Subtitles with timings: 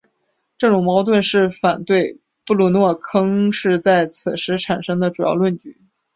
[0.57, 5.77] 这种矛盾是反对布鲁诺坑是在此时产生的主要论据。